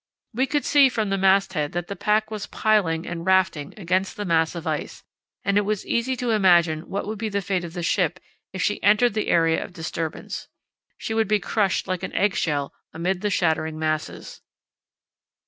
[0.33, 4.17] We could see from the mast head that the pack was piling and rafting against
[4.17, 5.03] the mass of ice,
[5.43, 8.19] and it was easy to imagine what would be the fate of the ship
[8.51, 10.47] if she entered the area of disturbance.
[10.97, 14.41] She would be crushed like an egg shell amid the shattering masses.